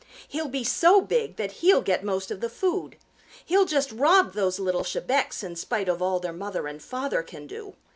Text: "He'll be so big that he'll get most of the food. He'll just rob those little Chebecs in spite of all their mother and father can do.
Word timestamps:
"He'll 0.27 0.47
be 0.49 0.63
so 0.63 0.99
big 1.01 1.35
that 1.35 1.51
he'll 1.61 1.83
get 1.83 2.03
most 2.03 2.31
of 2.31 2.41
the 2.41 2.49
food. 2.49 2.95
He'll 3.45 3.65
just 3.67 3.91
rob 3.91 4.33
those 4.33 4.57
little 4.57 4.83
Chebecs 4.83 5.43
in 5.43 5.55
spite 5.55 5.87
of 5.87 6.01
all 6.01 6.19
their 6.19 6.33
mother 6.33 6.65
and 6.67 6.81
father 6.81 7.21
can 7.21 7.45
do. 7.45 7.75